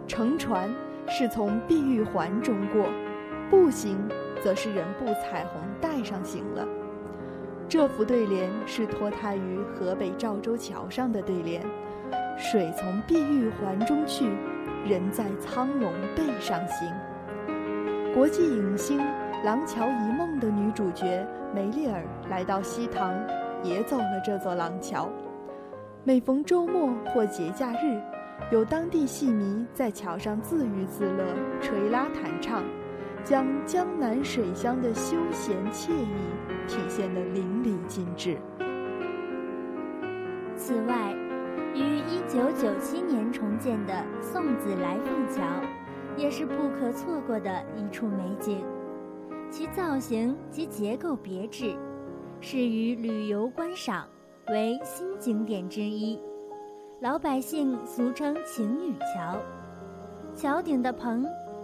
[0.05, 0.69] 乘船
[1.07, 2.85] 是从碧玉环中过，
[3.49, 3.97] 步行
[4.43, 6.67] 则是人步彩虹带上行了。
[7.69, 11.63] 这幅对联是脱胎于河北赵州桥上的对联
[12.37, 14.29] ：“水从碧玉环中去，
[14.85, 16.91] 人在苍龙背上行。”
[18.13, 18.99] 国际影星
[19.43, 21.25] 《廊桥遗梦》的女主角
[21.55, 23.17] 梅丽尔来到西塘，
[23.63, 25.09] 也走了这座廊桥。
[26.03, 28.01] 每逢周末或节假日，
[28.51, 31.23] 有当地戏迷在桥上自娱自乐、
[31.61, 32.61] 吹拉弹唱。
[33.23, 36.07] 将江南水乡的休闲惬意
[36.67, 38.37] 体现得淋漓尽致。
[40.57, 41.13] 此外，
[41.73, 45.41] 于1997年重建的宋子来凤桥，
[46.17, 48.61] 也是不可错过的一处美景。
[49.55, 51.75] 其造型及结构别致，
[52.41, 54.09] 适于旅游观赏，
[54.47, 56.19] 为新景点之一。
[57.01, 59.39] 老百姓俗称晴雨桥。
[60.35, 61.23] 桥顶的棚。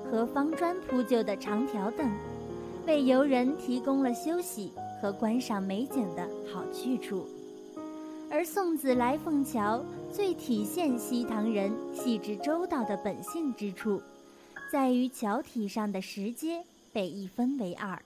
[0.09, 2.09] 和方砖铺就的长条凳，
[2.87, 7.27] 为游人提供了休息和观赏美景的好去处。
[8.31, 14.01] 而送子来凤桥最体现西塘人细致周到的本性之处，
[14.71, 17.97] 在于桥体上的石阶被一分为二，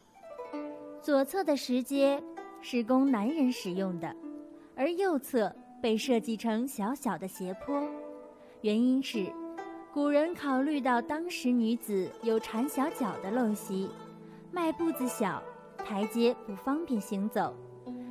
[1.02, 2.22] 左侧的石阶
[2.62, 4.15] 是供男人使用的，
[4.76, 7.82] 而右侧被设计成小小的斜坡，
[8.62, 9.26] 原因是。
[9.93, 13.88] 古人考虑到当时女子有缠小脚的陋习，
[14.52, 15.39] 迈步子小，
[15.78, 17.56] 台阶不方便行走，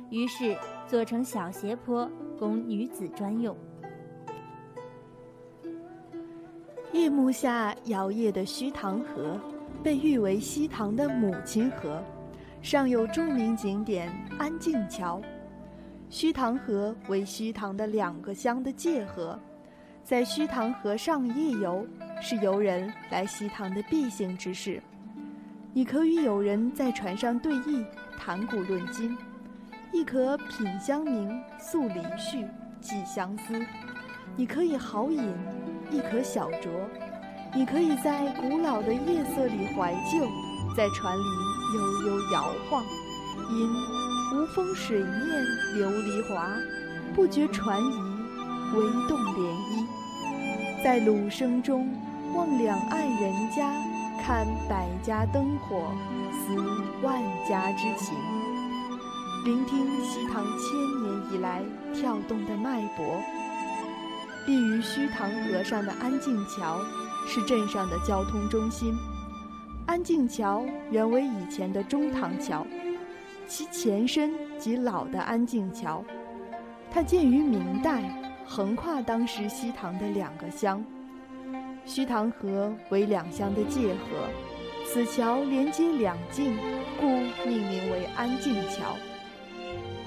[0.09, 0.57] 于是
[0.87, 2.09] 做成小斜坡，
[2.39, 3.53] 供女子专用。
[6.93, 9.37] 夜幕下摇曳的虚塘河，
[9.83, 12.01] 被誉为西塘的母亲河，
[12.61, 15.21] 上有著名景点安静桥。
[16.09, 19.37] 虚塘河为虚塘的两个乡的界河。
[20.01, 21.85] 在虚塘河上夜游，
[22.21, 24.81] 是游人来西塘的必行之事。
[25.73, 27.85] 你可与友人在船上对弈、
[28.17, 29.15] 谈古论今；
[29.91, 32.45] 亦可品香茗、诉离绪、
[32.79, 33.61] 寄相思；
[34.35, 35.33] 你可以豪饮，
[35.89, 36.69] 亦可小酌；
[37.55, 40.27] 你可以在古老的夜色里怀旧，
[40.75, 41.23] 在船里
[41.75, 42.83] 悠悠摇晃，
[43.51, 43.69] 因
[44.33, 46.49] 无风水面琉璃滑，
[47.13, 48.13] 不觉船移。
[48.73, 51.87] 微动涟漪，在芦声中
[52.33, 53.71] 望两岸人家，
[54.25, 55.91] 看百家灯火，
[56.33, 56.55] 思
[57.03, 58.15] 万家之情，
[59.45, 61.61] 聆听西塘千年以来
[61.93, 63.21] 跳动的脉搏。
[64.47, 66.81] 立于虚塘河上的安静桥，
[67.27, 68.95] 是镇上的交通中心。
[69.85, 72.65] 安静桥原为以前的中塘桥，
[73.47, 76.03] 其前身即老的安静桥，
[76.91, 78.03] 它建于明代。
[78.45, 80.83] 横跨当时西塘的两个乡，
[81.85, 84.27] 虚塘河为两乡的界河，
[84.85, 86.55] 此桥连接两境，
[86.99, 87.07] 故
[87.47, 88.95] 命名为安静桥。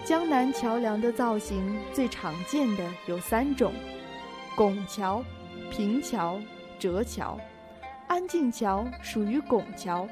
[0.05, 3.73] 江南桥梁的造型最常见的有三种：
[4.55, 5.25] 拱桥、
[5.73, 6.39] 平桥、
[6.79, 7.39] 折桥。
[8.09, 10.09] 安静桥属于拱桥，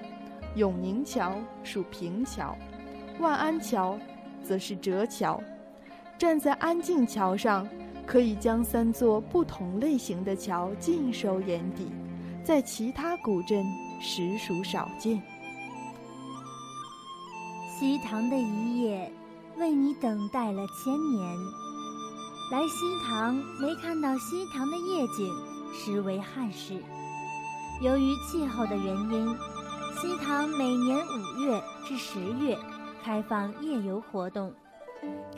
[0.57, 2.57] 永宁桥属平桥，
[3.19, 3.99] 万安桥
[4.43, 5.41] 则是折桥。
[6.19, 7.67] 站在安静桥上。
[8.07, 11.91] 可以将三座不同类型的桥尽收眼底，
[12.45, 13.65] 在其他古镇
[13.99, 15.23] 实属少见。
[17.67, 19.11] 西塘的一夜，
[19.57, 21.35] 为你等待了千年。
[22.53, 25.35] 来西塘没看到西塘的夜景，
[25.75, 26.81] 实为憾事。
[27.83, 29.37] 由于气候的原因，
[29.97, 32.57] 西塘每年五月至十月
[33.03, 34.55] 开放夜游活动，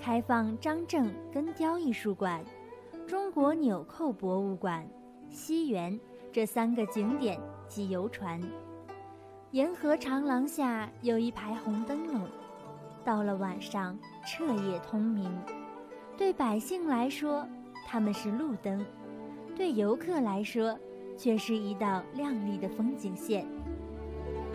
[0.01, 2.45] 开放张正根雕艺术馆、
[3.09, 4.87] 中国纽扣博物馆、
[5.31, 5.99] 西园
[6.31, 8.39] 这三个景点及游船。
[9.53, 12.29] 沿河长廊下有一排红灯笼，
[13.03, 15.33] 到了晚上彻夜通明。
[16.19, 17.47] 对百姓来说，
[17.87, 18.85] 他们是路灯；
[19.57, 20.79] 对游客来说，
[21.17, 23.47] 却是一道亮丽的风景线。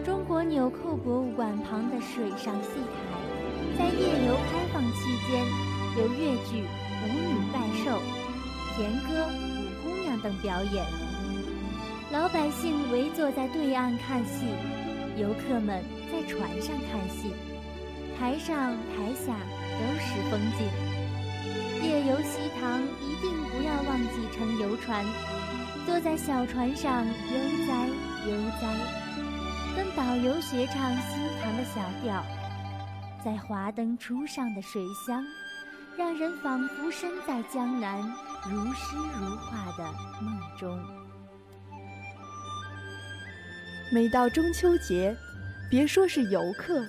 [0.06, 3.18] 中国纽扣博物馆旁的水上戏台，
[3.80, 5.44] 在夜游开放期间，
[5.98, 6.62] 有越剧、
[7.02, 8.00] 舞女拜寿、
[8.76, 10.86] 田歌、舞姑娘等表演。
[12.12, 14.46] 老百姓围坐在对岸看戏，
[15.18, 17.32] 游客们在船上看戏，
[18.20, 19.34] 台上台下
[19.80, 20.91] 都是风景。
[21.82, 25.04] 夜游西塘，一定不要忘记乘游船，
[25.86, 27.88] 坐在小船上悠哉
[28.30, 28.72] 悠哉，
[29.76, 32.24] 跟导游学唱西塘的小调，
[33.26, 35.26] 在华灯初上的水乡，
[35.98, 38.00] 让人仿佛身在江南，
[38.48, 40.80] 如诗如画的梦中。
[43.92, 45.16] 每到中秋节，
[45.68, 46.86] 别说是游客，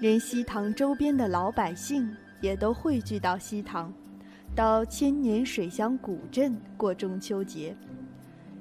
[0.00, 3.92] 连西塘周边的老百姓也都汇聚到西塘。
[4.54, 7.74] 到千年水乡古镇过中秋节，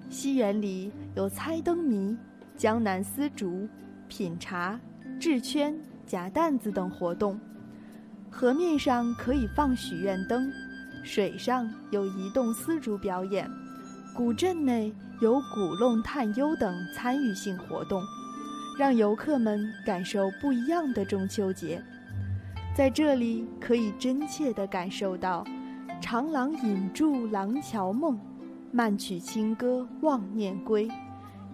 [0.09, 2.17] 西园里有猜灯谜、
[2.57, 3.69] 江南丝竹、
[4.07, 4.79] 品茶、
[5.19, 5.77] 制圈、
[6.07, 7.39] 夹担子等活动。
[8.31, 10.51] 河面上可以放许愿灯，
[11.03, 13.47] 水上有移动丝竹表演，
[14.15, 14.91] 古镇内
[15.21, 18.01] 有古弄探幽等参与性活动，
[18.79, 21.79] 让游客们感受不一样的中秋节。
[22.75, 25.45] 在这里，可以真切地感受到。
[26.03, 28.19] 长廊引住廊桥梦，
[28.73, 30.91] 漫曲清歌望念归。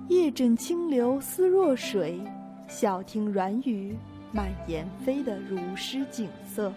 [0.08, 2.20] 夜枕清流思若水，
[2.68, 3.96] 晓听软语
[4.32, 6.74] 满檐飞的如诗景色。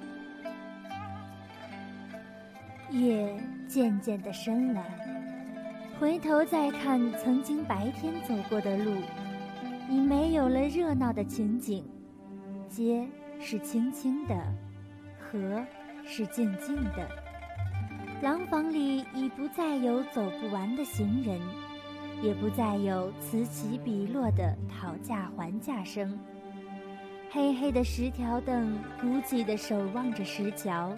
[2.91, 3.35] 夜
[3.67, 4.85] 渐渐的深了，
[5.99, 8.93] 回头再看曾经白天走过的路，
[9.89, 11.83] 已没有了热闹的情景。
[12.69, 13.09] 街
[13.41, 14.37] 是清清的，
[15.19, 15.65] 河
[16.05, 17.22] 是静静的。
[18.23, 21.41] 廊坊里已不再有走不完的行人，
[22.23, 26.17] 也不再有此起彼落的讨价还价声。
[27.33, 30.97] 黑黑的石条凳孤寂地守望着石桥，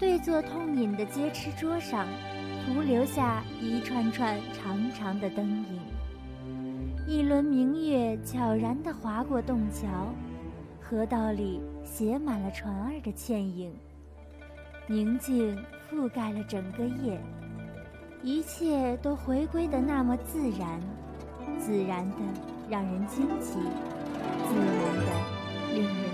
[0.00, 2.08] 对坐痛饮的街吃桌上，
[2.66, 5.80] 徒留下一串串长长的灯影。
[7.06, 9.86] 一轮明月悄然地划过洞桥，
[10.80, 13.72] 河道里写满了船儿的倩影。
[14.88, 15.56] 宁静。
[15.90, 17.18] 覆盖了整个夜，
[18.22, 20.80] 一切都回归的那么自然，
[21.58, 22.16] 自然的
[22.68, 23.58] 让人惊奇，
[24.48, 25.12] 自然的
[25.74, 26.07] 令人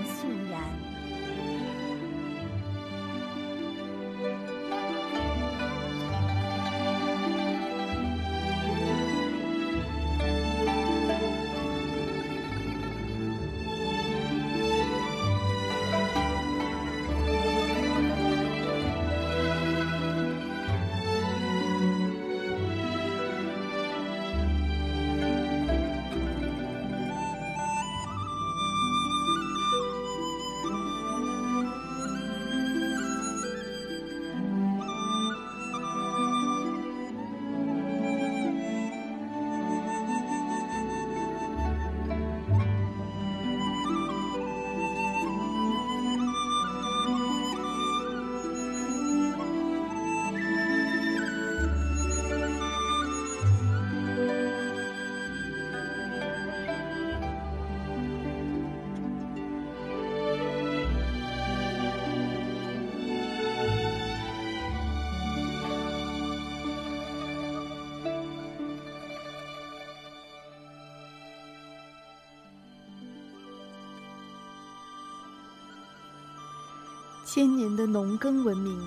[77.34, 78.80] 千年的农耕文明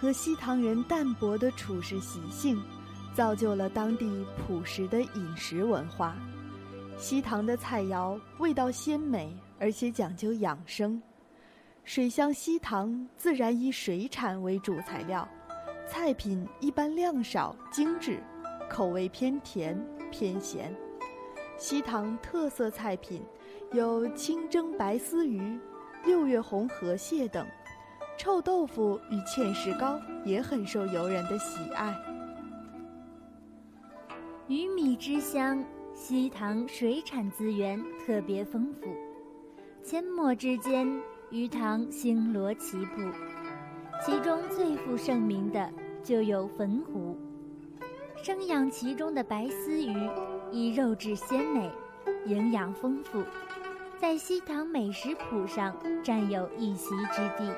[0.00, 2.62] 和西塘人淡泊的处事习性，
[3.12, 6.16] 造就了当地朴实的饮食文化。
[6.96, 11.02] 西塘的菜肴味道鲜美，而且讲究养生。
[11.82, 15.28] 水乡西塘自然以水产为主材料，
[15.84, 18.22] 菜品一般量少精致，
[18.70, 19.76] 口味偏甜
[20.12, 20.72] 偏咸。
[21.56, 23.20] 西塘特色菜品
[23.72, 25.58] 有清蒸白丝鱼、
[26.04, 27.44] 六月红河蟹等。
[28.18, 31.96] 臭豆腐与芡实糕也很受游人的喜爱。
[34.48, 35.64] 鱼米之乡，
[35.94, 38.88] 西塘水产资源特别丰富，
[39.84, 41.00] 阡陌之间，
[41.30, 43.02] 鱼塘星罗棋布。
[44.04, 47.16] 其中最负盛名的就有汾湖，
[48.20, 49.94] 生养其中的白丝鱼，
[50.50, 51.70] 以肉质鲜美、
[52.26, 53.22] 营养丰富，
[53.96, 57.52] 在西塘美食谱上占有一席之地。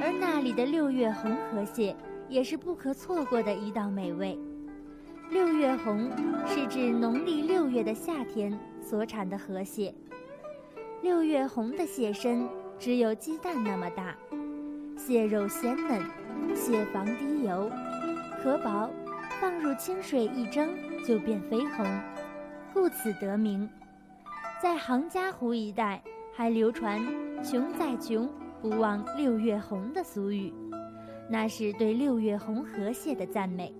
[0.00, 1.94] 而那里的六月红河蟹
[2.28, 4.38] 也是不可错过的一道美味。
[5.30, 6.10] 六月红
[6.46, 9.94] 是指农历六月的夏天所产的河蟹。
[11.02, 14.14] 六月红的蟹身只有鸡蛋那么大，
[14.96, 16.02] 蟹肉鲜嫩，
[16.54, 17.70] 蟹房滴油，
[18.42, 18.90] 壳薄，
[19.40, 20.68] 放入清水一蒸
[21.06, 21.86] 就变绯红，
[22.72, 23.68] 故此得名。
[24.62, 26.02] 在杭嘉湖一带
[26.34, 27.02] 还流传
[27.44, 28.28] “穷再穷，
[28.64, 30.50] 不忘六月红”的俗语，
[31.28, 33.70] 那是对六月红河蟹的赞美。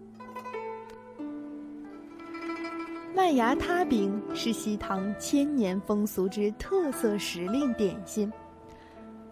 [3.16, 8.30] 麦芽塌饼是西塘千年风俗之特色时令点心。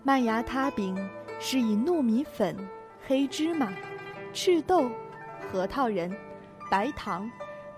[0.02, 0.96] 麦芽塌饼
[1.38, 2.56] 是以糯米粉、
[3.06, 3.70] 黑芝麻、
[4.32, 4.90] 赤豆、
[5.50, 6.10] 核桃仁、
[6.70, 7.30] 白糖，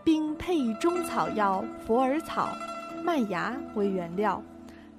[0.04, 2.50] 并配以中草药佛耳草、
[3.02, 4.40] 麦芽为原料，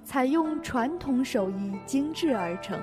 [0.06, 2.78] 采用传统手艺精制而成，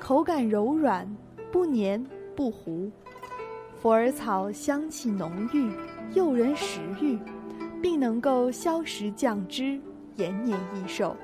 [0.00, 1.08] 口感柔软，
[1.52, 2.90] 不黏不糊。
[3.80, 5.70] 佛耳草香气浓郁，
[6.12, 7.16] 诱人食欲。
[7.82, 9.78] 并能够消食降脂、
[10.14, 11.16] 延年益寿。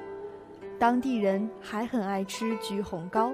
[0.76, 3.32] 当地人还很爱吃橘红糕。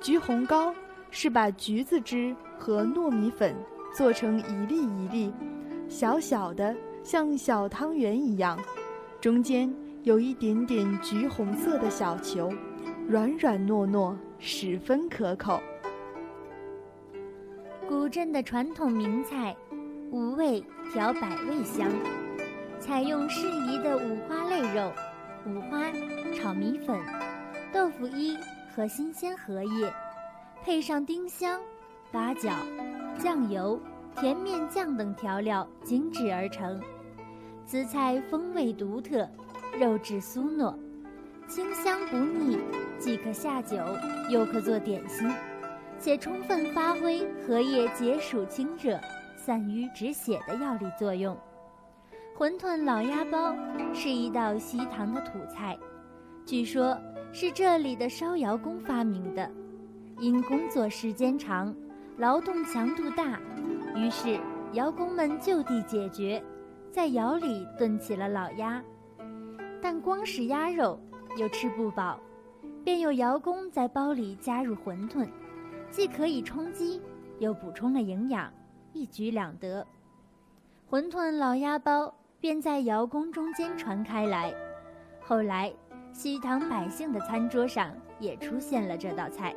[0.00, 0.74] 橘红糕
[1.12, 3.54] 是把橘子汁和糯米粉
[3.94, 5.32] 做成一粒一粒，
[5.88, 6.74] 小小的，
[7.04, 8.58] 像小汤圆一样，
[9.20, 9.72] 中间
[10.04, 12.52] 有一点点橘红色的小球，
[13.08, 15.62] 软软糯糯，十分可口。
[17.88, 19.56] 古镇的传统名菜，
[20.10, 20.60] 五味
[20.92, 21.88] 调百味香。
[22.80, 24.90] 采用适宜的五花类肉，
[25.46, 25.84] 五花
[26.34, 26.98] 炒米粉、
[27.72, 28.36] 豆腐衣
[28.74, 29.92] 和新鲜荷叶，
[30.64, 31.60] 配上丁香、
[32.10, 32.50] 八角、
[33.20, 33.80] 酱油、
[34.16, 36.80] 甜面酱等调料精制而成。
[37.64, 39.28] 此菜风味独特，
[39.78, 40.74] 肉质酥糯，
[41.48, 42.58] 清香不腻，
[42.98, 43.76] 既可下酒，
[44.28, 45.30] 又可做点心，
[45.98, 49.00] 且充分发挥荷叶解暑清热、
[49.34, 51.36] 散瘀止血的药理作用。
[52.36, 53.56] 馄饨老鸭包
[53.94, 55.76] 是一道西塘的土菜，
[56.44, 56.96] 据说
[57.32, 59.50] 是这里的烧窑工发明的。
[60.18, 61.74] 因工作时间长，
[62.18, 63.40] 劳动强度大，
[63.96, 64.38] 于是
[64.74, 66.42] 窑工们就地解决，
[66.90, 68.82] 在窑里炖起了老鸭。
[69.82, 70.98] 但光是鸭肉
[71.36, 72.18] 又吃不饱，
[72.82, 75.28] 便有窑工在包里加入馄饨，
[75.90, 77.02] 既可以充饥，
[77.40, 78.50] 又补充了营养，
[78.94, 79.86] 一举两得。
[80.88, 82.14] 馄饨老鸭包。
[82.42, 84.52] 便在窑工中间传开来，
[85.20, 85.72] 后来
[86.12, 89.54] 西塘百姓的餐桌上也出现了这道菜。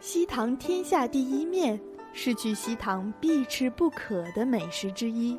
[0.00, 1.80] 西塘天下第一面
[2.12, 5.38] 是去西塘必吃不可的美食之一，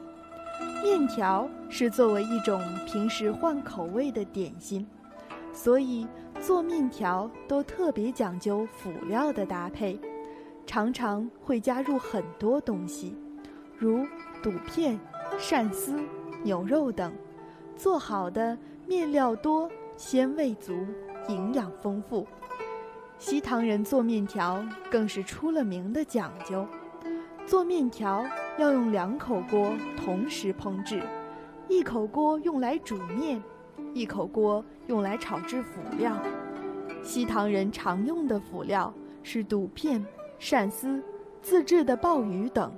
[0.88, 4.88] 面条是作为一种平时换口味的点心，
[5.52, 6.08] 所以
[6.40, 10.00] 做面条都特别讲究辅料的搭配，
[10.66, 13.14] 常常会加入很多东西，
[13.78, 14.08] 如。
[14.42, 14.98] 肚片、
[15.40, 16.00] 鳝丝、
[16.44, 17.12] 牛肉等，
[17.76, 20.74] 做好的面料多，鲜味足，
[21.28, 22.26] 营养丰富。
[23.18, 26.66] 西塘人做面条更是出了名的讲究，
[27.48, 28.24] 做面条
[28.58, 31.02] 要用两口锅同时烹制，
[31.70, 33.42] 一口锅用来煮面，
[33.94, 36.18] 一口锅用来炒制辅料。
[37.04, 40.04] 西塘人常用的辅料是肚片、
[40.40, 41.04] 鳝丝、
[41.42, 42.72] 自制的鲍鱼等。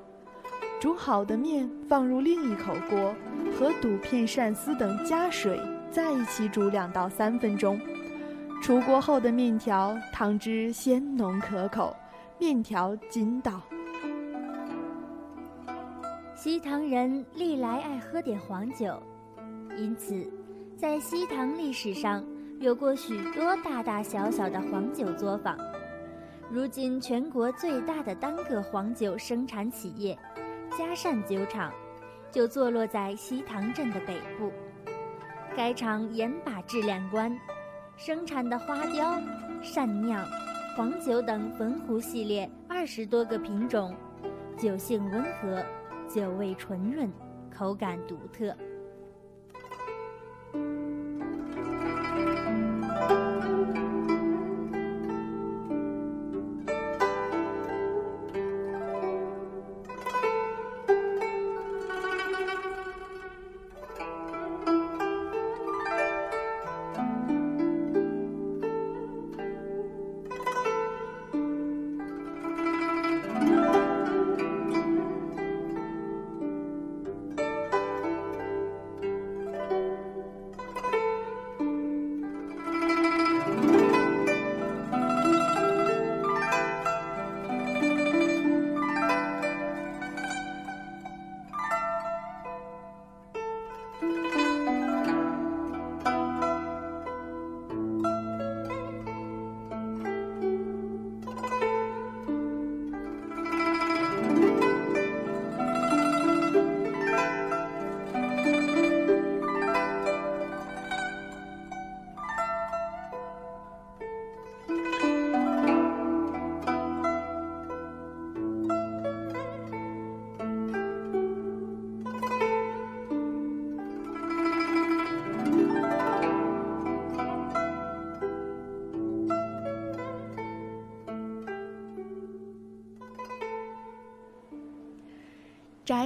[0.82, 3.14] 煮好的面放入另一口锅，
[3.58, 5.60] 和肚片、鳝丝等加水
[5.90, 7.80] 在一起煮两到三分钟。
[8.62, 11.96] 出锅后的面条汤汁鲜浓可口，
[12.38, 13.62] 面条筋道。
[16.42, 18.98] 西塘人历来爱喝点黄酒，
[19.78, 20.26] 因此，
[20.78, 22.26] 在西塘历史上
[22.62, 25.58] 有过许多大大小小的黄酒作坊。
[26.50, 30.18] 如今，全国最大的单个黄酒生产企业。
[30.78, 31.74] 嘉善酒厂
[32.32, 34.50] 就坐落在西塘镇的北部，
[35.58, 37.38] 该厂严把质量关，
[37.98, 39.22] 生产的花雕、
[39.62, 40.26] 善酿、
[40.78, 43.94] 黄酒等汾湖系列二十多个品种，
[44.58, 45.62] 酒性温和，
[46.10, 47.08] 酒味醇润，
[47.56, 48.52] 口感独特。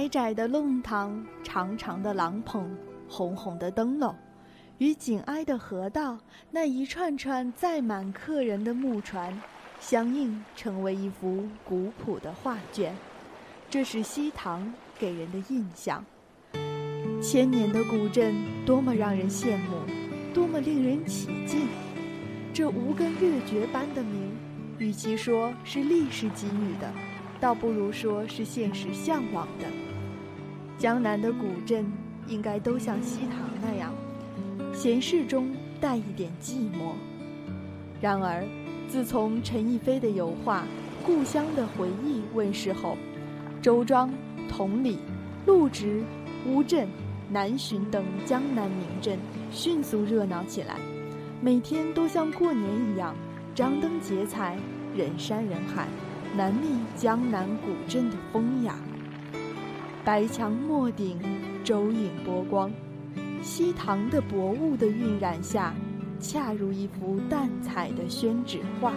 [0.04, 2.70] 窄窄的弄堂，长长的廊棚，
[3.08, 4.14] 红红的灯笼，
[4.78, 6.18] 与紧挨的河道
[6.50, 9.40] 那一串串载满客人的木船，
[9.80, 12.94] 相映成为一幅古朴的画卷。
[13.70, 16.04] 这是西塘给人的印象。
[17.22, 18.34] 千年的古镇，
[18.66, 19.78] 多么让人羡慕，
[20.34, 21.66] 多么令人起敬。
[22.52, 24.30] 这无根月绝般的名，
[24.78, 26.92] 与其说是历史给予的。
[27.40, 29.93] 倒不如说是现实向往的。
[30.76, 31.90] 江南的古镇
[32.26, 33.92] 应该都像西塘那样，
[34.72, 35.50] 闲适中
[35.80, 36.92] 带一点寂寞。
[38.00, 38.44] 然而，
[38.88, 40.62] 自从陈逸飞的油画
[41.06, 42.98] 《故乡的回忆》问世后，
[43.62, 44.12] 周庄、
[44.48, 44.98] 同里、
[45.46, 46.02] 陆直、
[46.46, 46.88] 乌镇、
[47.30, 49.18] 南浔等江南名镇
[49.50, 50.76] 迅速热闹起来，
[51.40, 53.14] 每天都像过年一样，
[53.54, 54.58] 张灯结彩，
[54.94, 55.86] 人山人海。
[56.36, 56.66] 难觅
[56.96, 58.74] 江南古镇的风雅，
[60.04, 61.18] 白墙墨顶，
[61.64, 62.70] 周影波光，
[63.42, 65.72] 西塘的薄雾的晕染下，
[66.20, 68.92] 恰如一幅淡彩的宣纸画。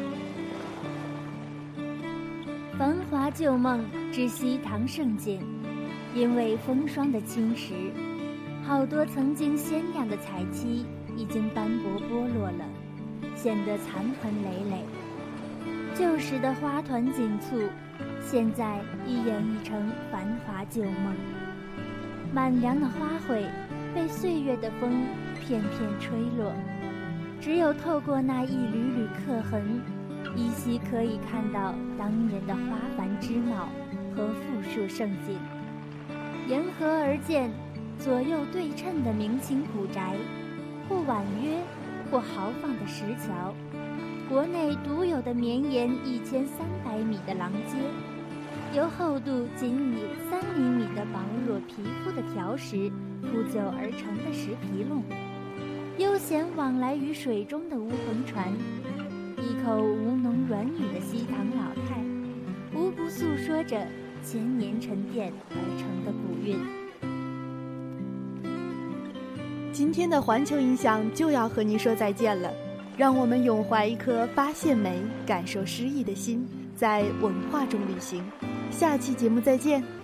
[2.77, 5.39] 繁华旧梦之西塘胜景，
[6.13, 7.71] 因为风霜的侵蚀，
[8.61, 10.85] 好多曾经鲜亮的彩漆
[11.15, 12.65] 已经斑驳剥落了，
[13.33, 14.83] 显得残痕累累。
[15.95, 17.61] 旧时的花团锦簇，
[18.29, 21.15] 现在已演绎成繁华旧梦。
[22.33, 23.45] 满梁的花卉
[23.95, 25.05] 被岁月的风
[25.39, 26.51] 片片吹落，
[27.39, 29.81] 只有透过那一缕缕刻痕，
[30.35, 32.61] 依稀可以看到当年的花
[32.97, 33.69] 繁枝茂
[34.13, 35.39] 和富庶盛景。
[36.49, 37.49] 沿河而建，
[37.97, 40.17] 左右对称的明清古宅，
[40.89, 41.57] 或婉约，
[42.11, 43.53] 或豪放的石桥。
[44.29, 47.77] 国内独有的绵延一千三百米的廊街，
[48.73, 52.91] 由厚度仅以三厘米的薄弱皮肤的条石
[53.21, 55.03] 铺就而成的石皮弄，
[55.97, 58.53] 悠闲往来于水中的乌篷船，
[59.37, 62.03] 一口吴侬软语的西塘老太，
[62.77, 63.87] 无不诉说着
[64.21, 66.57] 千年沉淀而成的古韵。
[69.71, 72.51] 今天的环球影响就要和您说再见了。
[72.97, 78.23] 让我们永怀一颗发现美、感受诗意的心，在文化中旅行。
[78.71, 79.96] 下期节目再见。